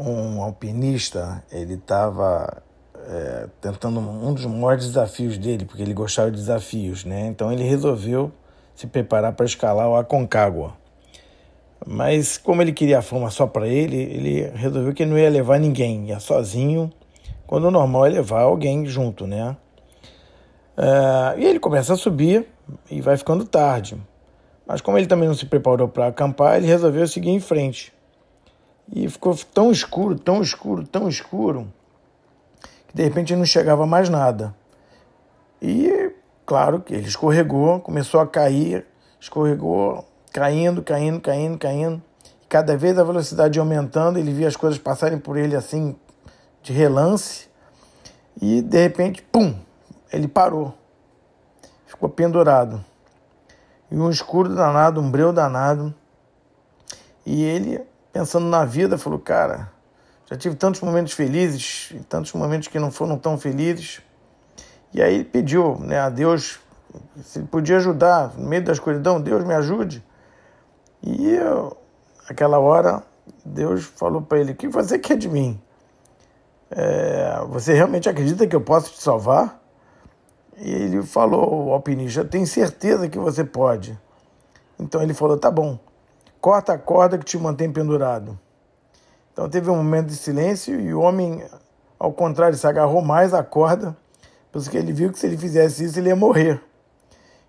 um 0.00 0.42
alpinista, 0.42 1.42
ele 1.50 1.74
estava 1.74 2.62
é, 3.06 3.48
tentando 3.60 4.00
um 4.00 4.32
dos 4.32 4.46
maiores 4.46 4.86
desafios 4.86 5.36
dele, 5.36 5.64
porque 5.64 5.82
ele 5.82 5.94
gostava 5.94 6.30
de 6.30 6.36
desafios, 6.36 7.04
né? 7.04 7.26
Então 7.26 7.52
ele 7.52 7.64
resolveu 7.64 8.32
se 8.74 8.86
preparar 8.86 9.32
para 9.32 9.46
escalar 9.46 9.88
o 9.88 9.96
Aconcagua. 9.96 10.74
Mas 11.86 12.36
como 12.38 12.62
ele 12.62 12.72
queria 12.72 12.98
a 12.98 13.02
fama 13.02 13.30
só 13.30 13.46
para 13.46 13.66
ele, 13.66 13.96
ele 13.96 14.50
resolveu 14.54 14.92
que 14.92 15.06
não 15.06 15.18
ia 15.18 15.30
levar 15.30 15.58
ninguém, 15.58 16.08
ia 16.08 16.20
sozinho, 16.20 16.90
quando 17.46 17.64
o 17.64 17.70
normal 17.70 18.06
é 18.06 18.10
levar 18.10 18.42
alguém 18.42 18.86
junto, 18.86 19.26
né? 19.26 19.56
É, 20.76 21.40
e 21.40 21.44
ele 21.44 21.58
começa 21.58 21.94
a 21.94 21.96
subir 21.96 22.46
e 22.90 23.00
vai 23.00 23.16
ficando 23.16 23.44
tarde. 23.44 23.96
Mas 24.66 24.80
como 24.80 24.96
ele 24.96 25.06
também 25.06 25.26
não 25.26 25.34
se 25.34 25.46
preparou 25.46 25.88
para 25.88 26.06
acampar, 26.06 26.56
ele 26.56 26.66
resolveu 26.66 27.06
seguir 27.08 27.30
em 27.30 27.40
frente. 27.40 27.92
E 28.92 29.08
ficou 29.08 29.34
tão 29.52 29.70
escuro, 29.70 30.18
tão 30.18 30.42
escuro, 30.42 30.86
tão 30.86 31.08
escuro, 31.08 31.72
que 32.88 32.96
de 32.96 33.02
repente 33.02 33.34
não 33.36 33.44
chegava 33.44 33.86
mais 33.86 34.08
nada. 34.08 34.54
E 35.62 36.12
claro 36.44 36.80
que 36.80 36.94
ele 36.94 37.06
escorregou, 37.06 37.80
começou 37.80 38.20
a 38.20 38.26
cair, 38.26 38.86
escorregou, 39.20 40.04
caindo, 40.32 40.82
caindo, 40.82 41.20
caindo, 41.20 41.58
caindo. 41.58 42.02
E 42.42 42.46
cada 42.46 42.76
vez 42.76 42.98
a 42.98 43.04
velocidade 43.04 43.58
aumentando, 43.58 44.18
ele 44.18 44.32
via 44.32 44.48
as 44.48 44.56
coisas 44.56 44.78
passarem 44.78 45.18
por 45.18 45.36
ele 45.36 45.54
assim 45.54 45.94
de 46.62 46.72
relance. 46.72 47.48
E 48.40 48.60
de 48.62 48.82
repente, 48.82 49.22
pum, 49.22 49.54
ele 50.12 50.26
parou. 50.26 50.74
Ficou 51.86 52.08
pendurado 52.08 52.84
e 53.90 53.96
um 53.96 54.08
escuro 54.08 54.54
danado, 54.54 55.00
um 55.00 55.10
breu 55.10 55.32
danado. 55.32 55.92
E 57.26 57.42
ele, 57.42 57.82
pensando 58.12 58.46
na 58.46 58.64
vida, 58.64 58.98
falou: 58.98 59.18
Cara, 59.18 59.70
já 60.26 60.36
tive 60.36 60.54
tantos 60.54 60.80
momentos 60.80 61.12
felizes 61.12 61.90
e 61.92 62.00
tantos 62.00 62.32
momentos 62.32 62.68
que 62.68 62.78
não 62.78 62.90
foram 62.90 63.18
tão 63.18 63.38
felizes. 63.38 64.00
E 64.92 65.02
aí 65.02 65.24
pediu 65.24 65.78
né, 65.78 65.98
a 65.98 66.08
Deus 66.08 66.58
se 67.22 67.38
ele 67.38 67.46
podia 67.46 67.76
ajudar 67.76 68.34
no 68.36 68.48
meio 68.48 68.64
da 68.64 68.72
escuridão, 68.72 69.20
Deus 69.20 69.44
me 69.44 69.54
ajude. 69.54 70.04
E 71.02 71.30
eu, 71.30 71.76
aquela 72.28 72.58
hora, 72.58 73.02
Deus 73.44 73.84
falou 73.84 74.22
para 74.22 74.40
ele: 74.40 74.52
O 74.52 74.56
que 74.56 74.68
você 74.68 74.98
quer 74.98 75.16
de 75.16 75.28
mim? 75.28 75.60
É, 76.70 77.44
você 77.48 77.72
realmente 77.74 78.08
acredita 78.08 78.46
que 78.46 78.54
eu 78.54 78.60
posso 78.60 78.92
te 78.92 79.02
salvar? 79.02 79.60
E 80.56 80.70
ele 80.70 81.02
falou, 81.02 81.68
o 81.68 81.72
alpinista, 81.72 82.22
tem 82.22 82.44
certeza 82.44 83.08
que 83.08 83.18
você 83.18 83.42
pode. 83.42 83.98
Então 84.78 85.02
ele 85.02 85.14
falou, 85.14 85.38
tá 85.38 85.50
bom, 85.50 85.78
corta 86.40 86.72
a 86.72 86.78
corda 86.78 87.18
que 87.18 87.24
te 87.24 87.38
mantém 87.38 87.70
pendurado. 87.70 88.38
Então 89.32 89.48
teve 89.48 89.70
um 89.70 89.76
momento 89.76 90.06
de 90.06 90.16
silêncio 90.16 90.80
e 90.80 90.92
o 90.92 91.00
homem, 91.00 91.44
ao 91.98 92.12
contrário, 92.12 92.56
se 92.56 92.66
agarrou 92.66 93.02
mais 93.02 93.32
à 93.34 93.42
corda, 93.42 93.96
porque 94.50 94.76
ele 94.76 94.92
viu 94.92 95.12
que 95.12 95.18
se 95.18 95.26
ele 95.26 95.36
fizesse 95.36 95.84
isso 95.84 95.98
ele 95.98 96.08
ia 96.08 96.16
morrer. 96.16 96.62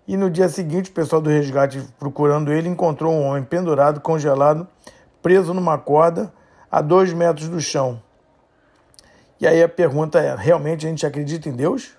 E 0.06 0.16
no 0.16 0.30
dia 0.30 0.48
seguinte, 0.48 0.90
o 0.90 0.92
pessoal 0.92 1.22
do 1.22 1.30
resgate, 1.30 1.80
procurando 1.98 2.52
ele, 2.52 2.68
encontrou 2.68 3.12
um 3.12 3.26
homem 3.26 3.44
pendurado, 3.44 4.00
congelado, 4.00 4.66
preso 5.22 5.54
numa 5.54 5.78
corda 5.78 6.32
a 6.70 6.80
dois 6.80 7.12
metros 7.12 7.48
do 7.48 7.60
chão. 7.60 8.02
E 9.40 9.46
aí 9.46 9.62
a 9.62 9.68
pergunta 9.68 10.20
é: 10.20 10.34
realmente 10.34 10.86
a 10.86 10.88
gente 10.88 11.06
acredita 11.06 11.48
em 11.48 11.52
Deus? 11.52 11.92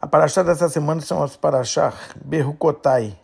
A 0.00 0.06
paraxá 0.06 0.42
dessa 0.42 0.68
semana 0.68 1.00
chama-se 1.00 1.38
paraxá 1.38 1.92
Berrucotai. 2.24 3.23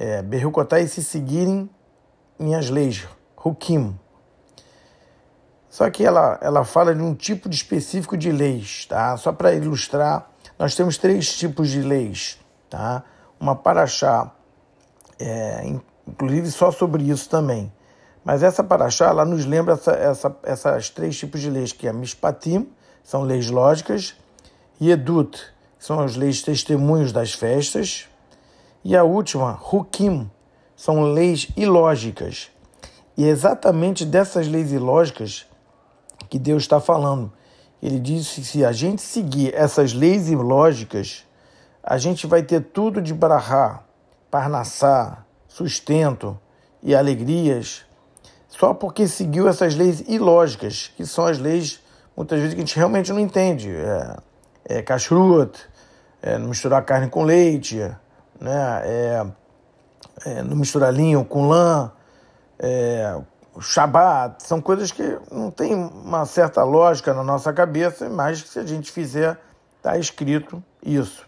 É, 0.00 0.22
Berrucotai 0.22 0.86
se 0.86 1.02
seguirem 1.02 1.68
minhas 2.38 2.70
leis, 2.70 3.04
Hukim. 3.44 3.98
Só 5.68 5.90
que 5.90 6.04
ela, 6.04 6.38
ela 6.40 6.64
fala 6.64 6.94
de 6.94 7.02
um 7.02 7.16
tipo 7.16 7.48
de 7.48 7.56
específico 7.56 8.16
de 8.16 8.30
leis, 8.30 8.86
tá? 8.86 9.16
Só 9.16 9.32
para 9.32 9.52
ilustrar, 9.54 10.30
nós 10.56 10.76
temos 10.76 10.98
três 10.98 11.36
tipos 11.36 11.68
de 11.68 11.82
leis, 11.82 12.38
tá? 12.70 13.02
Uma 13.40 13.56
paraxá, 13.56 14.30
é, 15.18 15.66
inclusive 16.06 16.48
só 16.52 16.70
sobre 16.70 17.02
isso 17.02 17.28
também. 17.28 17.72
Mas 18.24 18.44
essa 18.44 18.62
paraxá, 18.62 19.06
ela 19.06 19.24
nos 19.24 19.44
lembra 19.46 19.74
essa, 19.74 19.90
essa, 19.90 20.36
essas 20.44 20.90
três 20.90 21.18
tipos 21.18 21.40
de 21.40 21.50
leis, 21.50 21.72
que 21.72 21.88
é 21.88 21.92
Mishpatim, 21.92 22.70
são 23.02 23.22
leis 23.22 23.50
lógicas, 23.50 24.14
e 24.80 24.92
Edut, 24.92 25.42
são 25.76 25.98
as 25.98 26.14
leis 26.14 26.40
testemunhos 26.40 27.10
das 27.10 27.34
festas. 27.34 28.07
E 28.88 28.96
a 28.96 29.04
última, 29.04 29.60
Hukim, 29.70 30.30
são 30.74 31.12
leis 31.12 31.48
ilógicas. 31.54 32.50
E 33.18 33.26
é 33.26 33.28
exatamente 33.28 34.02
dessas 34.02 34.48
leis 34.48 34.72
ilógicas 34.72 35.46
que 36.30 36.38
Deus 36.38 36.62
está 36.62 36.80
falando. 36.80 37.30
Ele 37.82 38.00
disse 38.00 38.40
que 38.40 38.46
se 38.46 38.64
a 38.64 38.72
gente 38.72 39.02
seguir 39.02 39.54
essas 39.54 39.92
leis 39.92 40.30
ilógicas, 40.30 41.26
a 41.82 41.98
gente 41.98 42.26
vai 42.26 42.42
ter 42.42 42.62
tudo 42.62 43.02
de 43.02 43.12
brahá, 43.12 43.82
parnassá, 44.30 45.22
sustento 45.46 46.40
e 46.82 46.94
alegrias, 46.94 47.84
só 48.48 48.72
porque 48.72 49.06
seguiu 49.06 49.46
essas 49.46 49.74
leis 49.74 50.02
ilógicas, 50.08 50.90
que 50.96 51.04
são 51.04 51.26
as 51.26 51.38
leis, 51.38 51.82
muitas 52.16 52.40
vezes, 52.40 52.54
que 52.54 52.60
a 52.62 52.64
gente 52.64 52.74
realmente 52.74 53.12
não 53.12 53.20
entende. 53.20 53.70
É, 53.70 54.16
é 54.64 54.82
kashrut, 54.82 55.60
é, 56.22 56.38
misturar 56.38 56.82
carne 56.86 57.10
com 57.10 57.22
leite, 57.22 57.82
né? 58.40 58.82
É, 58.84 59.26
é, 60.24 60.42
não 60.42 60.56
misturar 60.56 60.92
linho 60.92 61.24
com 61.24 61.48
lã, 61.48 61.92
é, 62.58 63.20
shabat, 63.60 64.42
são 64.42 64.60
coisas 64.60 64.92
que 64.92 65.18
não 65.30 65.50
tem 65.50 65.74
uma 65.74 66.24
certa 66.26 66.62
lógica 66.62 67.12
na 67.14 67.22
nossa 67.22 67.52
cabeça, 67.52 68.08
mas 68.08 68.42
que 68.42 68.48
se 68.48 68.58
a 68.58 68.66
gente 68.66 68.90
fizer, 68.90 69.38
está 69.76 69.96
escrito 69.96 70.62
isso. 70.82 71.26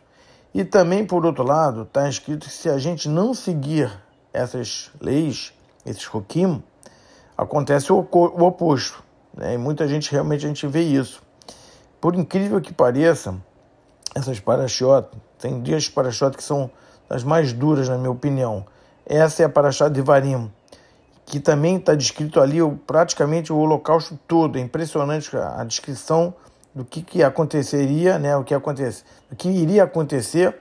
E 0.53 0.65
também, 0.65 1.07
por 1.07 1.25
outro 1.25 1.45
lado, 1.45 1.83
está 1.83 2.09
escrito 2.09 2.47
que 2.47 2.53
se 2.53 2.69
a 2.69 2.79
gente 2.79 3.09
não 3.09 3.33
seguir 3.33 3.91
essas 4.33 4.91
leis, 5.01 5.53
esses 5.87 6.05
roquim, 6.05 6.63
acontece 7.37 7.93
o, 7.93 8.07
o 8.11 8.43
oposto. 8.43 9.03
Né? 9.35 9.55
E 9.55 9.59
muita 9.59 9.87
gente 9.87 10.11
realmente 10.11 10.45
a 10.45 10.49
gente 10.49 10.67
vê 10.67 10.83
isso. 10.83 11.23
Por 12.01 12.15
incrível 12.15 12.61
que 12.61 12.73
pareça, 12.73 13.35
essas 14.15 14.41
paraxot, 14.41 15.09
tem 15.39 15.61
dias 15.63 15.89
paraxot 15.89 16.37
que 16.37 16.43
são 16.43 16.71
as 17.11 17.25
mais 17.25 17.53
duras, 17.53 17.89
na 17.89 17.99
minha 17.99 18.11
opinião. 18.11 18.65
Essa 19.05 19.43
é 19.43 19.47
a 19.47 19.49
paraxá 19.49 19.89
de 19.89 20.01
Varim, 20.01 20.51
que 21.27 21.41
também 21.41 21.77
está 21.77 21.95
descrito 21.97 22.41
ali 22.41 22.59
praticamente 22.87 23.53
o 23.53 23.59
holocausto 23.59 24.19
todo. 24.29 24.57
É 24.57 24.61
impressionante 24.61 25.37
a 25.37 25.65
descrição 25.65 26.33
do 26.73 26.85
que, 26.85 27.03
que 27.03 27.23
aconteceria, 27.23 28.19
né, 28.19 28.37
o 28.37 28.45
que 28.45 28.55
acontece, 28.55 29.03
o 29.31 29.35
que 29.35 29.49
iria 29.49 29.83
acontecer 29.83 30.57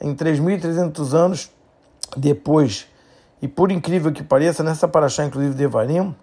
em 0.00 0.14
3.300 0.14 1.12
anos 1.12 1.50
depois. 2.16 2.86
E 3.42 3.48
por 3.48 3.72
incrível 3.72 4.12
que 4.12 4.22
pareça, 4.22 4.62
nessa 4.62 4.86
paraxá, 4.86 5.24
inclusive 5.24 5.54
de 5.54 5.66
Varim, 5.66 6.14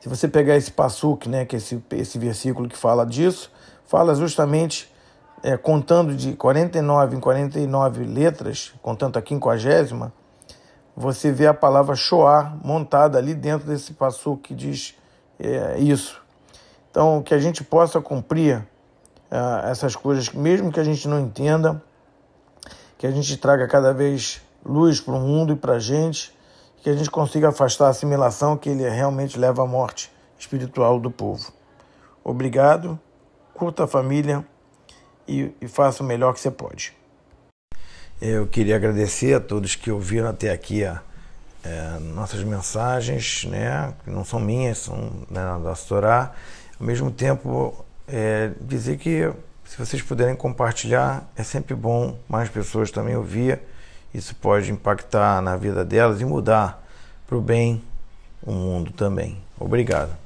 se 0.00 0.08
você 0.08 0.28
pegar 0.28 0.56
esse 0.56 0.70
passuque, 0.70 1.28
né, 1.28 1.44
que 1.44 1.56
é 1.56 1.58
esse, 1.58 1.82
esse 1.92 2.18
versículo 2.18 2.68
que 2.68 2.76
fala 2.76 3.04
disso, 3.06 3.50
fala 3.86 4.14
justamente, 4.14 4.92
é, 5.42 5.56
contando 5.56 6.14
de 6.14 6.34
49 6.34 7.16
em 7.16 7.20
49 7.20 8.04
letras, 8.04 8.72
contando 8.82 9.18
a 9.18 9.22
quinquagésima, 9.22 10.12
você 10.96 11.30
vê 11.30 11.46
a 11.46 11.54
palavra 11.54 11.94
Shoah 11.94 12.56
montada 12.64 13.18
ali 13.18 13.34
dentro 13.34 13.66
desse 13.66 13.92
passo 13.92 14.36
que 14.38 14.54
diz 14.54 14.94
é, 15.38 15.78
isso. 15.78 16.20
Então, 16.90 17.22
que 17.22 17.34
a 17.34 17.38
gente 17.38 17.62
possa 17.62 18.00
cumprir 18.00 18.66
é, 19.30 19.70
essas 19.70 19.94
coisas, 19.94 20.30
mesmo 20.30 20.72
que 20.72 20.80
a 20.80 20.84
gente 20.84 21.06
não 21.06 21.20
entenda, 21.20 21.82
que 22.96 23.06
a 23.06 23.10
gente 23.10 23.36
traga 23.36 23.68
cada 23.68 23.92
vez 23.92 24.40
luz 24.64 25.00
para 25.00 25.14
o 25.14 25.20
mundo 25.20 25.52
e 25.52 25.56
para 25.56 25.74
a 25.74 25.78
gente, 25.78 26.34
que 26.78 26.88
a 26.88 26.94
gente 26.94 27.10
consiga 27.10 27.50
afastar 27.50 27.86
a 27.86 27.90
assimilação 27.90 28.56
que 28.56 28.70
ele 28.70 28.88
realmente 28.88 29.38
leva 29.38 29.62
à 29.62 29.66
morte 29.66 30.10
espiritual 30.38 30.98
do 30.98 31.10
povo. 31.10 31.52
Obrigado 32.24 32.98
curta 33.56 33.84
a 33.84 33.86
família 33.86 34.44
e, 35.26 35.52
e 35.60 35.68
faça 35.68 36.02
o 36.02 36.06
melhor 36.06 36.32
que 36.32 36.40
você 36.40 36.50
pode. 36.50 36.92
Eu 38.20 38.46
queria 38.46 38.76
agradecer 38.76 39.34
a 39.34 39.40
todos 39.40 39.74
que 39.74 39.90
ouviram 39.90 40.28
até 40.28 40.50
aqui 40.50 40.84
a, 40.84 41.02
é, 41.62 41.98
nossas 41.98 42.42
mensagens, 42.42 43.44
né, 43.44 43.92
que 44.04 44.10
não 44.10 44.24
são 44.24 44.40
minhas, 44.40 44.78
são 44.78 45.10
né, 45.30 45.42
da 45.62 45.72
Astorá. 45.72 46.32
Ao 46.78 46.86
mesmo 46.86 47.10
tempo, 47.10 47.84
é, 48.08 48.52
dizer 48.60 48.98
que 48.98 49.30
se 49.64 49.76
vocês 49.76 50.00
puderem 50.00 50.36
compartilhar, 50.36 51.28
é 51.36 51.42
sempre 51.42 51.74
bom 51.74 52.16
mais 52.28 52.48
pessoas 52.48 52.90
também 52.90 53.16
ouvir. 53.16 53.60
Isso 54.14 54.34
pode 54.36 54.70
impactar 54.70 55.42
na 55.42 55.56
vida 55.56 55.84
delas 55.84 56.20
e 56.20 56.24
mudar 56.24 56.82
para 57.26 57.36
o 57.36 57.40
bem 57.40 57.82
o 58.42 58.52
mundo 58.52 58.92
também. 58.92 59.42
Obrigado. 59.58 60.25